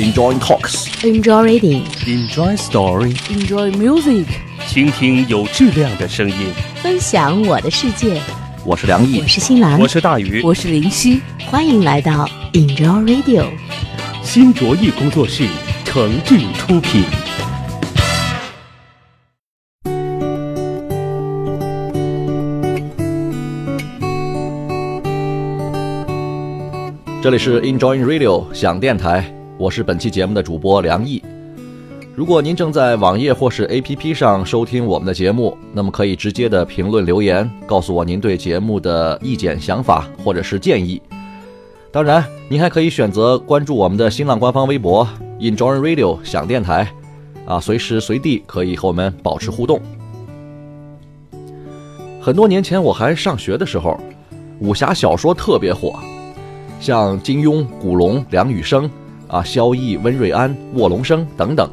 [0.00, 0.86] Enjoy talks.
[1.04, 1.84] Enjoy reading.
[2.06, 3.12] Enjoy story.
[3.28, 4.24] Enjoy music.
[4.66, 6.36] 倾听有质量的声音。
[6.76, 8.18] 分享我的世界。
[8.64, 9.78] 我是梁毅我，是新兰。
[9.78, 11.20] 我是大鱼，我是林夕。
[11.50, 13.44] 欢迎来到 Enjoy Radio。
[14.22, 15.46] 新卓艺工作室
[15.84, 17.04] 诚挚出品。
[27.22, 29.30] 这里是 Enjoy Radio 想电台，
[29.60, 31.22] 我是本期节目的主播梁毅。
[32.14, 41.02] 如果您正在网页或是 APP 上收听我们的节目，那么可以直接的评论留言，告诉我您对节目的意见、想法或者是建议。
[41.92, 45.06] 当然，您还可以选择关注我们的新浪官方微博
[45.38, 46.90] Enjoy Radio 想电台，
[47.44, 49.78] 啊，随时随地可以和我们保持互动。
[52.18, 54.00] 很多年前我还上学的时候，
[54.60, 56.00] 武侠小说特别火，
[56.80, 58.90] 像金庸、古龙、梁羽生
[59.30, 61.70] 啊、萧绎、温瑞安、卧龙生等等，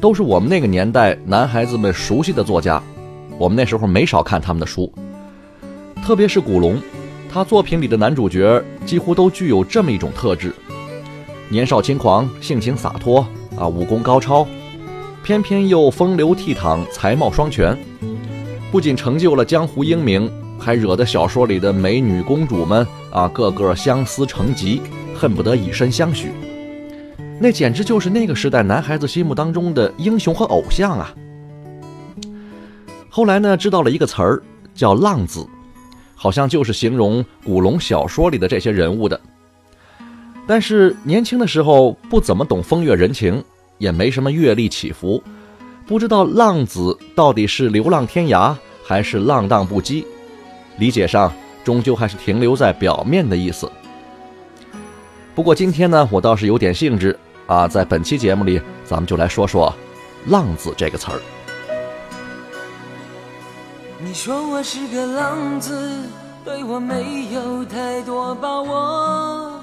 [0.00, 2.80] 都是我们那个年代男孩子们熟悉的作家。
[3.38, 4.90] 我们那时候没少看他们的书，
[6.04, 6.80] 特别是古龙，
[7.28, 10.54] 他作品里的男主角几乎都具有这么一种特质：
[11.48, 13.26] 年少轻狂、性情洒脱
[13.58, 14.46] 啊，武功高超，
[15.24, 17.76] 偏偏又风流倜傥、才貌双全，
[18.70, 20.30] 不仅成就了江湖英名。
[20.58, 24.80] 还惹得小说里的美女公主们啊，个个相思成疾，
[25.14, 26.30] 恨不得以身相许。
[27.38, 31.14] 那简直就是那个时代男孩子心目当中的英雄和偶像啊！
[33.10, 34.42] 后来呢，知道了一个词儿
[34.74, 35.46] 叫“浪子”，
[36.16, 39.20] 好像就是形容古龙小说里的这些人物的。
[40.46, 43.42] 但是年轻的时候不怎么懂风月人情，
[43.78, 45.22] 也没什么阅历起伏，
[45.86, 50.04] 不知道浪子到底是流浪天涯还是浪荡不羁。
[50.78, 51.32] 理解上
[51.64, 53.70] 终究还是停留在表面的意思。
[55.34, 59.72] 不过今天呢，我倒是有点兴致啊，在本期节目里，咱们就来说说
[60.26, 61.20] “浪子”这个词儿。
[63.98, 66.02] 你说我是个浪子，
[66.44, 69.60] 对我没有太多把握。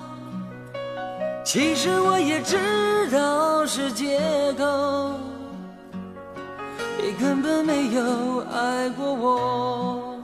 [1.44, 2.58] 其实我也知
[3.12, 4.18] 道是借
[4.58, 5.20] 口，
[6.98, 10.20] 你根本没有爱过我。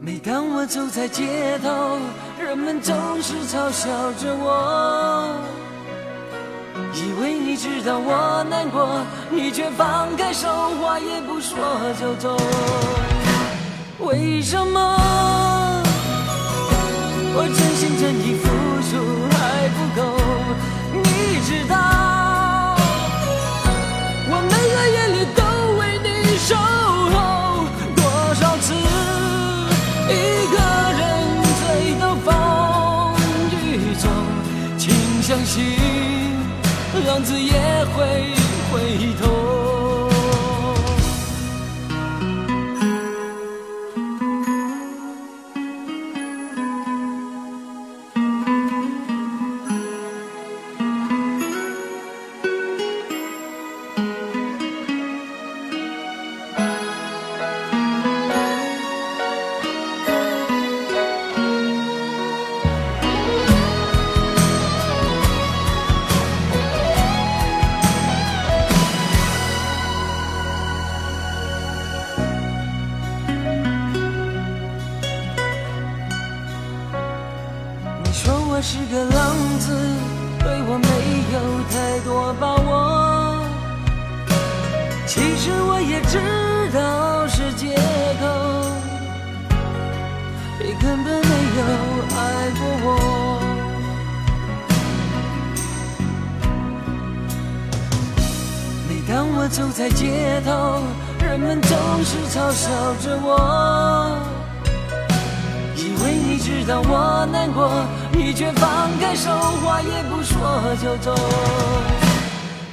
[0.00, 1.98] 每当我走在街头，
[2.52, 3.88] 人们总是嘲笑
[4.20, 5.26] 着我，
[6.92, 11.56] 以为你知道我难过，你却放开手，话也不说
[11.98, 12.36] 就走。
[14.00, 14.78] 为什么
[17.34, 18.44] 我真心真意付
[18.90, 19.00] 出
[35.52, 35.62] 情，
[37.06, 37.52] 浪子也
[37.92, 38.34] 会
[38.72, 39.51] 回头。
[99.52, 100.82] 走在街头，
[101.20, 102.70] 人们总是嘲笑
[103.02, 104.16] 着我。
[105.76, 107.70] 以为你知道我难过，
[108.12, 109.30] 你却放开手，
[109.62, 111.14] 话也不说就走。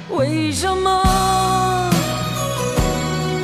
[0.08, 1.02] 为什么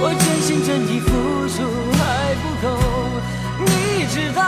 [0.00, 1.62] 我真心真意付出
[1.98, 2.66] 还不够？
[3.66, 4.40] 你知道，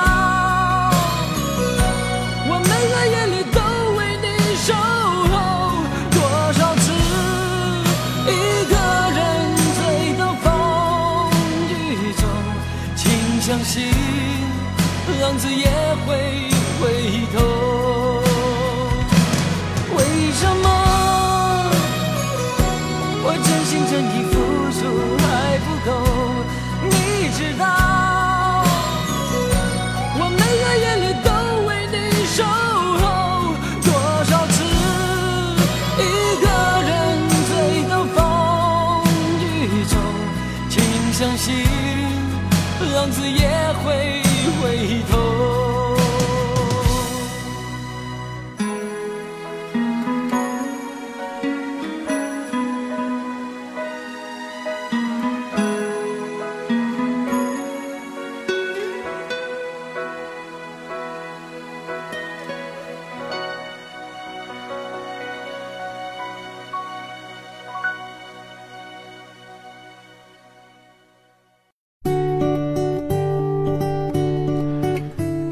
[13.59, 13.89] 相信。
[15.21, 15.67] 浪子也
[16.07, 16.51] 会
[16.81, 18.23] 回头。
[19.97, 20.65] 为什么
[23.25, 24.17] 我真心真意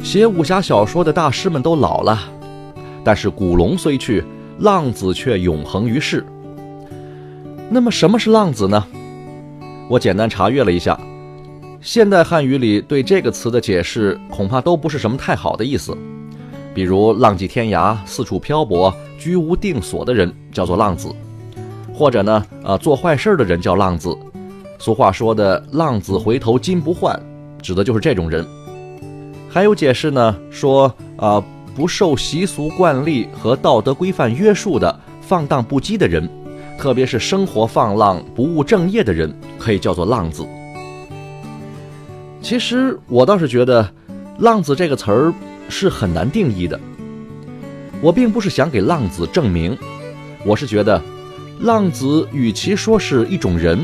[0.06, 2.16] 写武侠小说的大师们都老了，
[3.02, 4.22] 但是古龙虽去，
[4.60, 6.24] 浪子却永恒于世。
[7.68, 8.86] 那么什么是浪子呢？
[9.90, 10.96] 我简单查阅了一下，
[11.80, 15.92] 现代汉语里对这个词的解释恐怕都不是什么太好的意思。
[16.72, 21.08] 比如浪迹天涯、四处漂泊、居无定所的人叫做浪子，
[21.92, 24.16] 或者呢，呃，做坏事的人叫浪子。
[24.78, 27.20] 俗话说的“浪子回头金不换”，
[27.60, 28.46] 指的就是这种人。
[29.48, 31.42] 还有解释呢，说啊，
[31.74, 36.28] 不受习俗惯例和道德规范约束的放荡不羁的人。
[36.78, 40.46] 特别是生活放浪、不务正业的人，可以叫做浪子。
[42.42, 43.90] 其实我倒是觉得
[44.38, 45.32] “浪子”这个词儿
[45.70, 46.78] 是很难定义的。
[48.02, 49.76] 我并不是想给浪子证明，
[50.44, 51.02] 我是觉得，
[51.60, 53.82] 浪子与其说是一种人，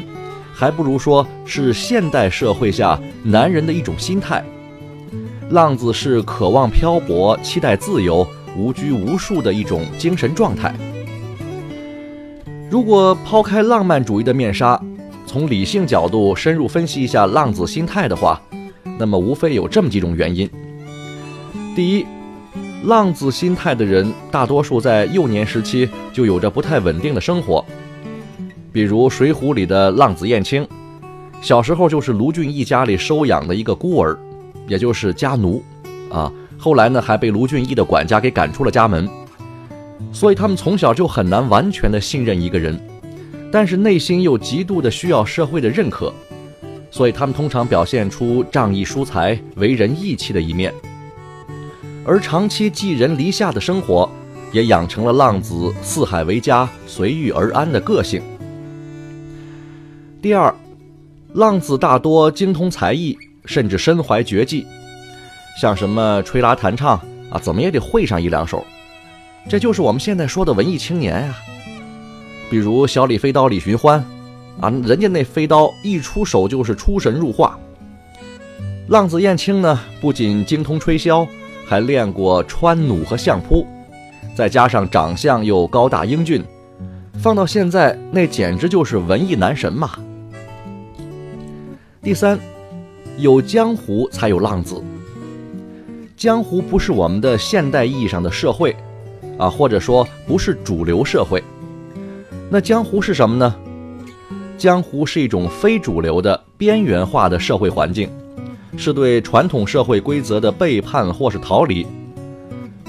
[0.53, 4.45] 还不如说是现代社会下男人的一种心态。
[5.53, 8.27] 浪子是渴望漂泊、期待自由、
[8.57, 10.75] 无拘无束的一种精神状态。
[12.71, 14.83] 如果抛开浪漫主义的面纱，
[15.27, 18.41] 从理性角度深入分析一下浪子心态的话，
[18.99, 20.49] 那么无非有这么几种原因。
[21.77, 22.07] 第一，
[22.85, 27.63] 浪子心态的人大多数在幼年时期就有着不太稳定的生活，
[28.73, 30.67] 比如《水浒》里的浪子燕青，
[31.43, 34.19] 小时候就是卢俊义家里收养的一个孤儿，
[34.67, 35.63] 也就是家奴，
[36.11, 39.09] 啊，后来呢还被卢俊义的管家给赶出了家门。
[40.13, 42.79] 所以他们从小就很难完全的信任一个人，
[43.51, 46.13] 但是内心又极度的需要社会的认可，
[46.91, 50.73] 所以他们通常表现出仗义疏财、为人义气的一面。
[52.05, 54.11] 而长期寄人篱下的生活，
[54.53, 58.21] 也养成了浪子四海为家、随遇而安的个性。
[60.21, 60.53] 第二，
[61.35, 64.67] 浪子大多精通才艺，甚至身怀绝技，
[65.61, 66.97] 像什么吹拉弹唱
[67.31, 68.65] 啊，怎么也得会上一两首。
[69.49, 71.35] 这就是我们现在说的文艺青年呀，
[72.51, 74.05] 比如小李飞刀李寻欢，
[74.61, 77.59] 啊，人家那飞刀一出手就是出神入化。
[78.89, 81.27] 浪子燕青呢，不仅精通吹箫，
[81.67, 83.67] 还练过穿弩和相扑，
[84.37, 86.45] 再加上长相又高大英俊，
[87.21, 89.91] 放到现在那简直就是文艺男神嘛。
[92.03, 92.39] 第三，
[93.23, 94.83] 有江湖才有浪子，
[96.17, 98.75] 江湖不是我们的现代意义上的社会。
[99.39, 101.41] 啊，或者说不是主流社会，
[102.51, 103.55] 那江湖是什么呢？
[104.59, 108.11] 江湖是一种非主流的边缘化的社会环境，
[108.77, 111.87] 是对传统社会规则的背叛或是逃离。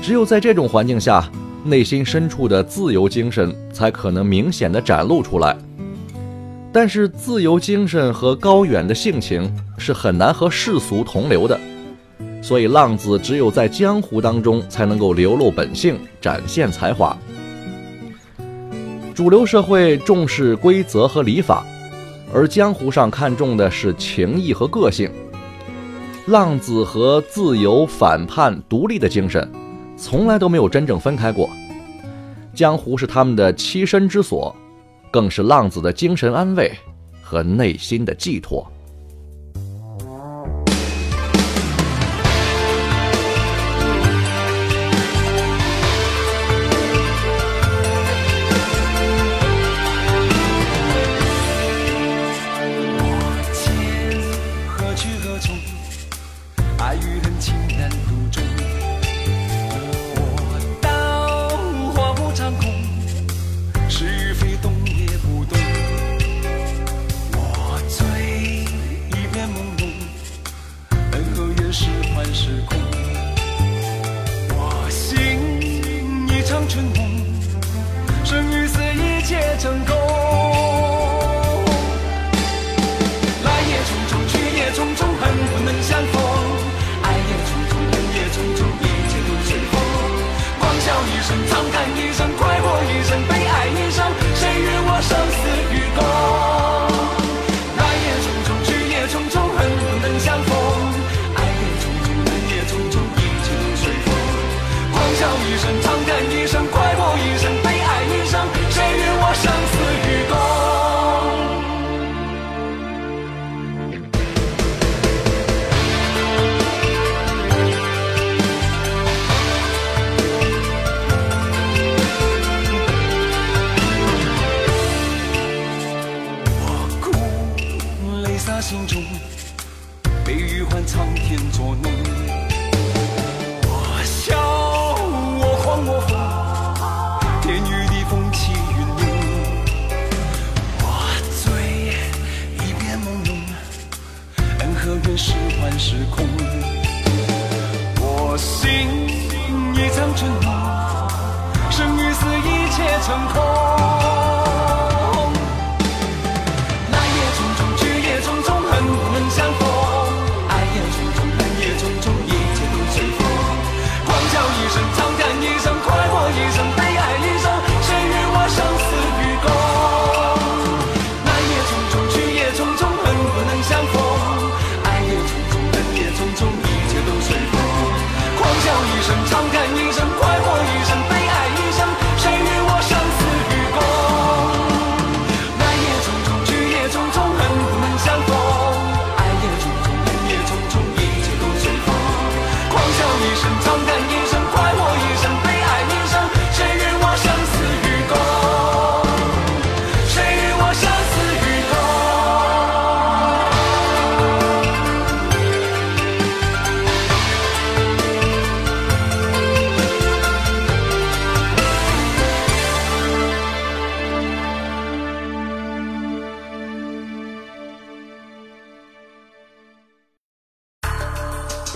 [0.01, 1.29] 只有在这种环境下，
[1.63, 5.55] 内心深处的自由精神才可能明显的展露出来。
[6.73, 11.57] 但是，自由精神和高远的性情是很难和世俗同流的。
[12.41, 17.15] 所以，浪子只有在江湖当中才能够流露本性，展现才华。
[19.13, 21.63] 主流社会重视规则和礼法，
[22.33, 25.11] 而江湖上看重的是情谊和个性。
[26.25, 29.47] 浪子和自由、反叛、独立的精神，
[29.95, 31.47] 从来都没有真正分开过。
[32.55, 34.55] 江湖是他们的栖身之所，
[35.13, 36.75] 更是浪子的精神安慰
[37.21, 38.67] 和内心的寄托。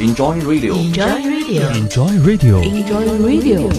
[0.08, 3.70] ？Enjoy Radio，Enjoy Radio，Enjoy Radio，Enjoy Radio。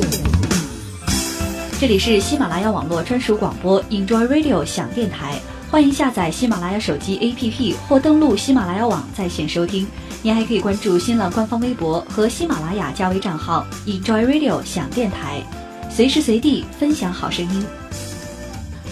[1.81, 9.87] 这里是喜马拉雅网络专属广播 Enjoy Radio 响电台，欢迎下载喜马拉雅手机 APP 或登录喜马拉雅网在线收听。
[10.21, 15.43] 您还可以关注新浪官方微博和喜马拉雅加微账号 Enjoy Radio 响电台，
[15.91, 17.65] 随时随地分享好声音。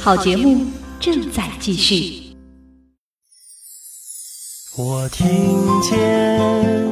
[0.00, 0.64] 好节目
[0.98, 2.22] 正在继续。
[4.78, 5.26] 我听
[5.82, 6.85] 见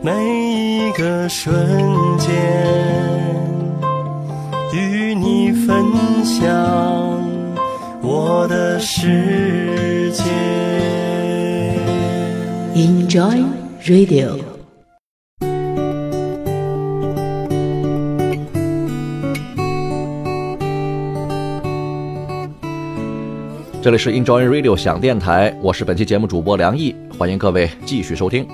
[0.00, 0.12] 每
[0.86, 1.52] 一个瞬
[2.18, 2.30] 间，
[4.72, 5.84] 与你分
[6.24, 6.48] 享
[8.00, 10.22] 我的世界。
[12.76, 13.44] Enjoy
[13.84, 14.38] Radio。
[23.82, 28.46] 这里是 Enjoy Radio 想电台，我是本期节目主播梁毅，欢迎各位继续收听。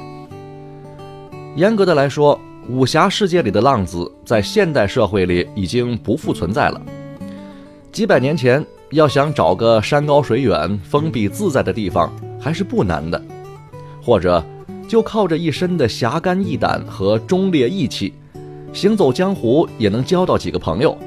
[1.57, 6.83] 严格的来说，武侠世界里的浪子在现代社会里已经不复存在了。
[7.93, 13.23] 几百年前，要想找个山高水远、封闭自在的地方，还是不难的，
[14.03, 14.45] 或者
[14.89, 18.13] 就靠着一身的侠肝义胆和忠烈义气，
[18.73, 20.99] 行走江湖也能交到几个朋友，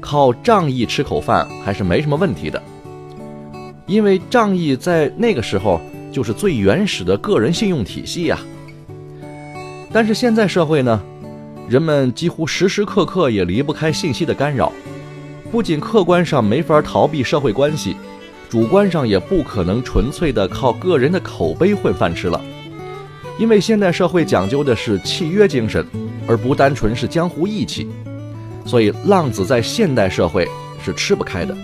[0.00, 2.62] 靠仗义吃口饭还是没什么问题的。
[3.86, 5.78] 因为仗义在那个时候
[6.10, 8.38] 就是最原始的个人信用体系呀、
[9.92, 11.02] 但是现在社会呢，
[11.68, 14.72] 人们几乎时时刻刻也离不开信息的干扰，
[15.50, 17.96] 不仅客观上没法逃避社会关系，
[18.48, 22.40] 主观上也不可能纯粹的靠个人的口碑混饭吃了。
[23.36, 25.84] 因为现代社会讲究的是契约精神，
[26.28, 27.88] 而不单纯是江湖义气，
[28.64, 30.46] 所以浪子在现代社会
[30.84, 31.56] 是吃不开的。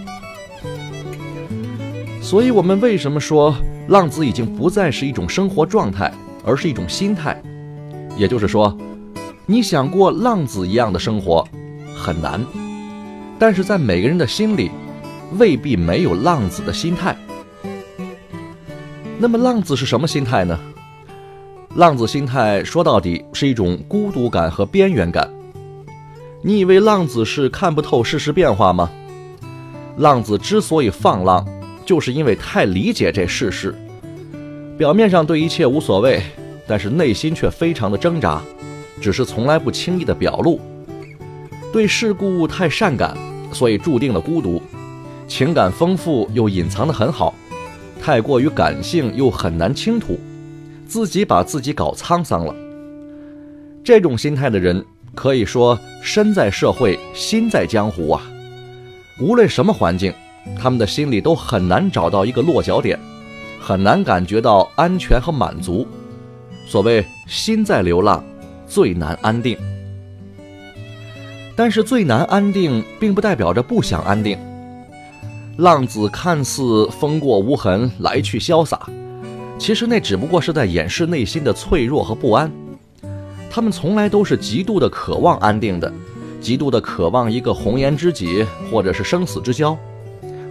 [2.21, 3.54] 所以，我们为什么说
[3.87, 6.12] 浪子已经不再是一种生活状态，
[6.45, 7.40] 而是一种心态？
[8.16, 8.76] 也就是说，
[9.44, 11.46] 你想过浪子一样的生活
[11.94, 12.40] 很难，
[13.38, 14.70] 但是在每个人的心里，
[15.38, 17.16] 未必没有浪子的心态。
[19.18, 20.58] 那么，浪子是什么心态呢？
[21.75, 25.30] 浪子心态说到底是一种孤独感和边缘感。
[26.42, 28.90] 你以为浪子是看不透世事变化吗？
[29.96, 31.46] 浪子之所以放浪，
[31.85, 33.75] 就是因为太理解这世事，
[34.78, 36.23] 表面上对一切无所谓，
[36.66, 38.42] 但是内心却非常的挣扎，
[39.00, 40.61] 只是从来不轻易的表露。
[41.73, 43.16] 对事故太善感，
[43.52, 44.61] 所以注定了孤独。
[45.28, 47.35] 情感丰富又隐藏得很好，
[48.00, 50.18] 太过于感性又很难倾吐，
[50.87, 52.54] 自己把自己搞沧桑了。
[53.85, 58.23] 这种心态的人，可以说身在社会，心在江湖啊。
[59.20, 60.12] 无论什么环境，
[60.58, 62.99] 他们的心里都很难找到一个落脚点，
[63.61, 65.87] 很难感觉到安全和满足。
[66.66, 68.23] 所谓心在流浪，
[68.66, 69.56] 最难安定。
[71.54, 74.37] 但是最难安定，并不代表着不想安定。
[75.56, 78.87] 浪子看似风过无痕，来去潇洒，
[79.58, 82.50] 其实那只不过是在掩饰内心的脆弱和不安。
[83.49, 85.90] 他们从来都是极度的渴望安定的。
[86.38, 89.76] 极度的渴望一个红颜知己，或者是生死之交，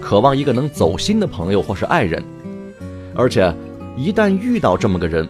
[0.02, 2.24] 渴望一个能走心的朋友或是爱人。
[3.14, 3.54] 而且，
[3.96, 5.30] 一旦遇到这么个人，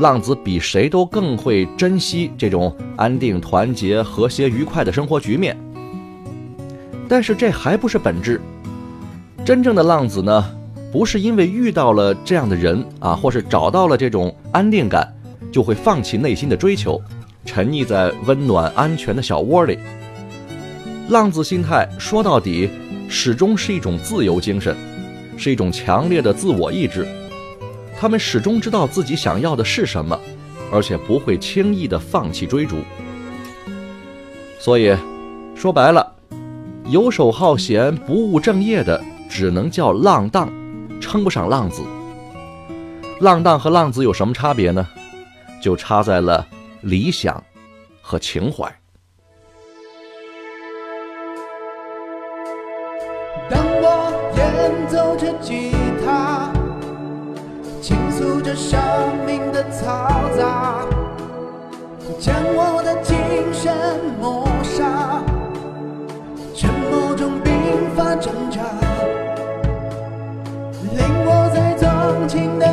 [0.00, 5.56] 浪子比谁都更会珍惜这种安定、团结、和谐、愉快的生活局面。
[7.08, 8.40] 但是，这还不是本质。
[9.44, 10.44] 真正的浪子呢，
[10.92, 15.12] 不是因为遇到了这样的人啊，或是找到了这种安定感，
[15.50, 17.00] 就会放弃内心的追求。
[17.44, 19.78] 沉溺在温暖安全的小窝里。
[21.08, 22.68] 浪子心态说到底，
[23.08, 24.76] 始终是一种自由精神，
[25.38, 27.06] 是一种强烈的自我意志。
[28.00, 30.18] 他们始终知道自己想要的是什么，
[30.70, 32.76] 而且不会轻易的放弃追逐。
[34.60, 34.96] 所以，
[35.56, 36.14] 说白了，
[36.88, 40.48] 游手好闲、不务正业的，只能叫浪荡，
[41.00, 41.82] 称不上浪子。
[43.20, 44.86] 浪荡和浪子有什么差别呢？
[45.60, 46.46] 就差在了
[46.82, 47.42] 理想
[48.00, 48.72] 和情怀。
[53.50, 55.72] 当我演奏着吉
[56.04, 56.52] 他，
[58.18, 58.76] 诉着生
[59.24, 60.84] 命的嘈杂，
[62.18, 63.16] 将我的精
[63.52, 63.72] 神
[64.20, 65.22] 抹杀，
[66.52, 67.48] 沉默中鬓
[67.94, 68.60] 发挣扎，
[70.96, 72.66] 令我在纵情的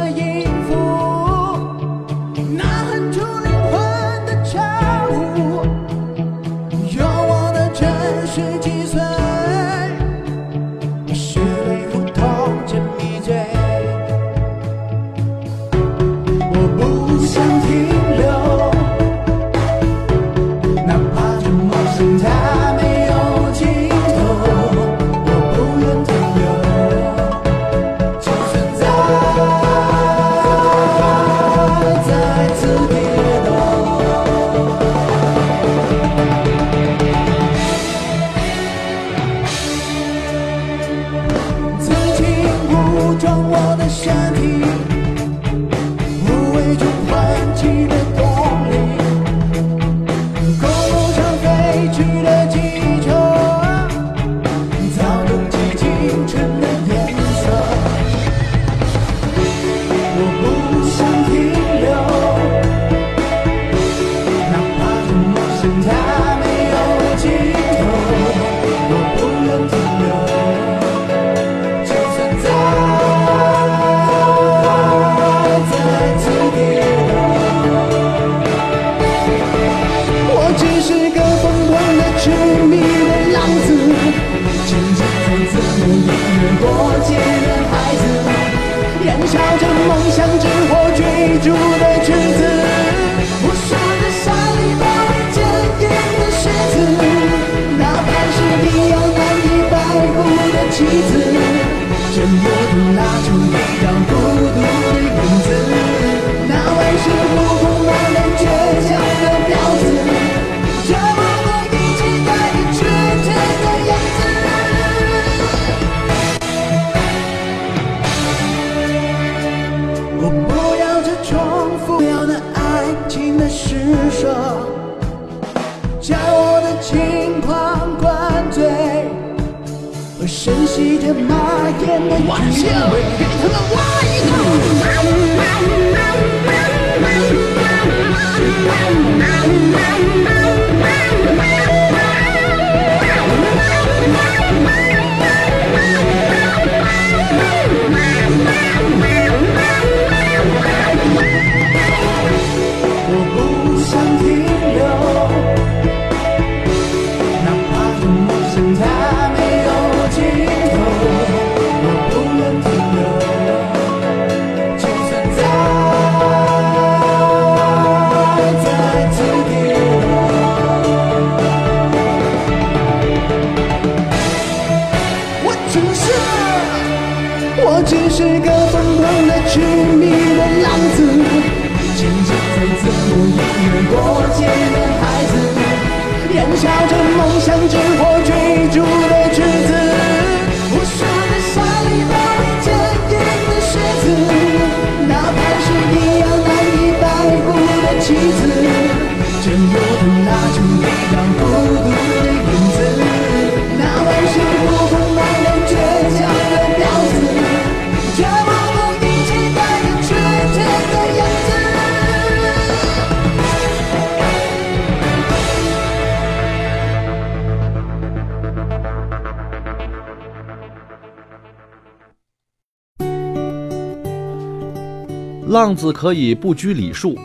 [225.55, 227.17] 浪子可以不拘礼数，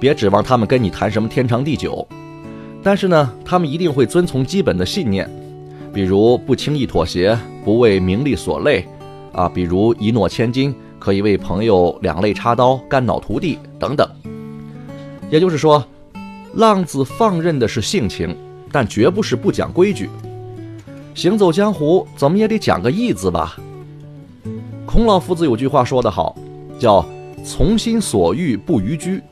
[0.00, 2.08] 别指望他们跟你谈什么天长地久，
[2.82, 5.28] 但是呢，他们一定会遵从基本的信念，
[5.92, 8.88] 比如不轻易妥协，不为名利所累，
[9.34, 14.08] 啊，比如一诺千金，可以为朋友两肋插刀、肝脑涂地等等。
[15.28, 15.84] 也就是说，
[16.54, 18.34] 浪子放任的是性情，
[18.72, 20.08] 但绝不是不讲规矩。
[21.14, 23.54] 行走江湖，怎么也得讲个义字吧。
[24.86, 26.34] 孔老夫子有句话说得好，
[26.78, 27.04] 叫
[27.44, 29.22] “从心所欲不逾矩”，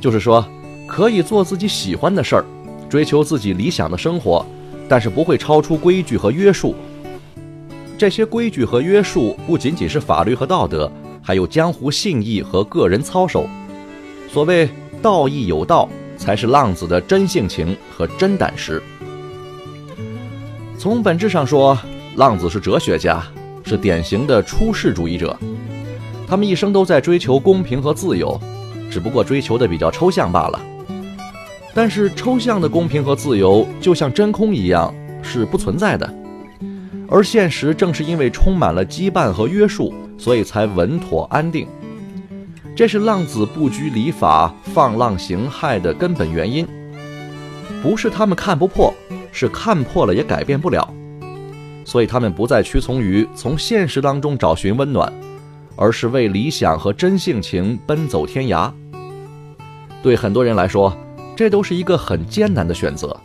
[0.00, 0.44] 就是说
[0.88, 2.44] 可以做自己喜欢的事儿，
[2.88, 4.44] 追求自己理想的生活，
[4.88, 6.74] 但是不会超出规矩和约束。
[7.98, 10.90] 这些规矩和约束不仅仅是法律和道德，
[11.22, 13.46] 还有江湖信义和个人操守。
[14.32, 14.68] 所谓
[15.02, 18.82] 道义有道，才是浪子的真性情和真胆识。
[20.78, 21.78] 从本质上说，
[22.16, 23.22] 浪子是哲学家。
[23.68, 25.36] 是典型的出世主义者，
[26.26, 28.38] 他们一生都在追求公平和自由，
[28.90, 30.60] 只不过追求的比较抽象罢了。
[31.72, 36.12] 但是抽象的公平和自由就像真空一样是不存在的，
[37.08, 41.68] 而现实正是因为充满了羁绊和约束，所以才稳妥安定。
[42.74, 46.66] 这是浪子不拘礼法、放浪形骸的根本原因，
[47.82, 48.92] 不是他们看不破，
[49.30, 50.92] 是看破了也改变不了。
[51.84, 55.12] 所以他们不再屈从于从现实当中找寻温暖，
[55.76, 58.72] 而是为理想和真性情奔走天涯。
[60.02, 60.96] 对很多人来说，
[61.36, 63.16] 这都是一个很艰难的选择。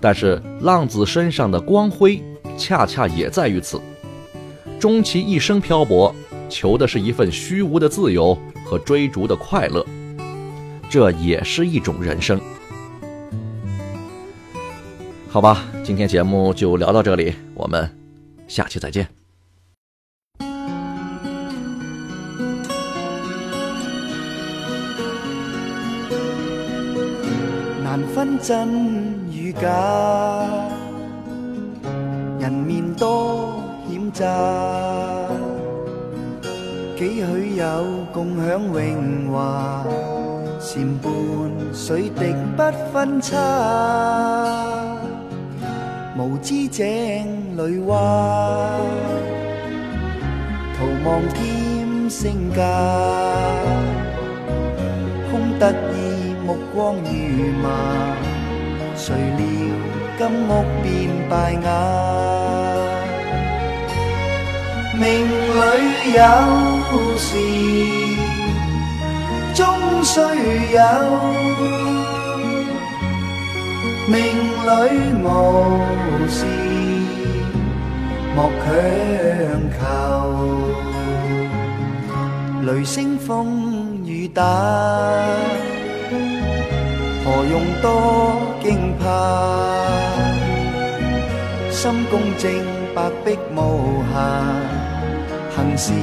[0.00, 2.22] 但是浪子身上的光辉，
[2.56, 3.80] 恰恰也在于此。
[4.78, 6.14] 终其一生漂泊，
[6.48, 9.84] 求的是一份虚无的自由和追逐的快乐，
[10.88, 12.40] 这也是一种人生。
[15.28, 17.90] 好吧，今天节目就聊到这里，我们
[18.46, 19.17] 下期再见。
[27.98, 28.68] 难分真
[29.32, 29.68] 与假，
[32.38, 34.24] 人面多险诈，
[36.96, 37.66] 几许有
[38.12, 39.84] 共享荣华，
[40.60, 41.10] 檐畔
[41.74, 43.36] 水滴不分差。
[46.16, 46.86] 无知井
[47.56, 48.78] 里蛙，
[50.76, 52.62] 徒望添身价，
[55.32, 55.72] 空得
[56.74, 57.10] 光如
[57.62, 57.66] 麻，
[58.96, 59.40] 谁料
[60.18, 60.50] 金屋
[60.82, 60.86] 变
[61.28, 61.32] 败
[61.64, 61.66] 瓦。
[64.94, 65.62] 命里
[66.14, 66.20] 有
[67.16, 67.28] 时
[69.54, 69.64] 终
[70.02, 70.20] 须
[70.74, 70.78] 有。
[74.08, 74.16] 命
[74.64, 74.68] 里
[75.22, 75.26] 无
[76.28, 76.36] 事
[78.34, 78.66] 莫强
[79.78, 79.82] 求，
[82.64, 84.42] 雷声风雨打，
[87.30, 89.04] 何用多惊怕？
[91.70, 92.50] 心公正，
[92.94, 94.16] 白璧无瑕，
[95.54, 95.94] 行善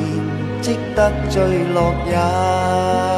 [0.61, 1.41] 积得最
[1.73, 3.14] 乐也。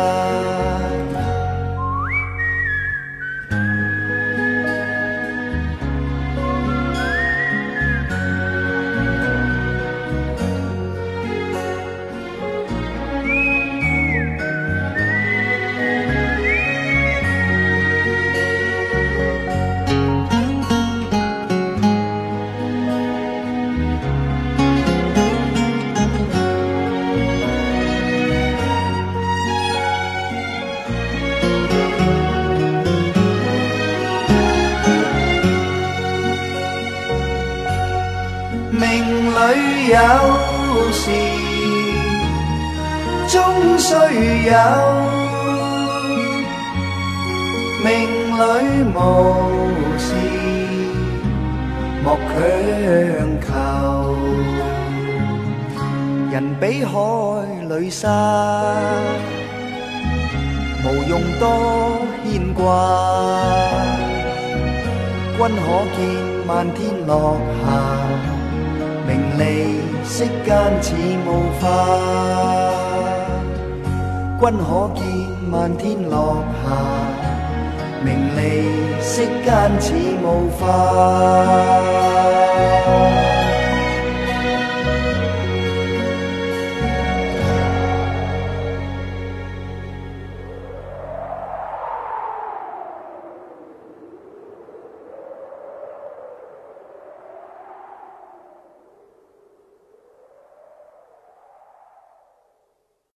[56.37, 56.91] 人比海
[57.67, 58.07] 里沙，
[60.85, 61.49] 无用多
[62.23, 62.61] 牵挂。
[65.35, 65.99] 君可见
[66.45, 67.65] 漫天落霞。
[69.07, 69.41] 名利
[70.05, 70.93] 世间似
[71.25, 71.27] 雾
[71.59, 71.65] 化，
[74.39, 75.01] 君可见
[75.49, 76.15] 漫天落
[76.61, 76.65] 霞。
[78.05, 78.39] 名利
[79.01, 79.47] 世间
[79.81, 79.85] 似
[80.23, 80.61] 雾化。